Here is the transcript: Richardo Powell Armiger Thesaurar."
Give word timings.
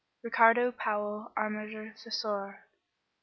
Richardo 0.23 0.71
Powell 0.71 1.31
Armiger 1.37 1.93
Thesaurar." 1.95 2.65